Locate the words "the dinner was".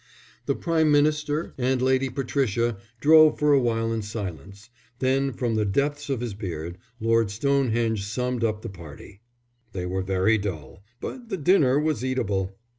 11.29-12.03